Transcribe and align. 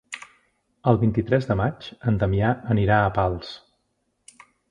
El 0.91 0.97
vint-i-tres 1.03 1.45
de 1.49 1.57
maig 1.59 1.91
en 2.11 2.17
Damià 2.25 2.55
anirà 2.77 2.99
a 3.01 3.13
Pals. 3.21 3.53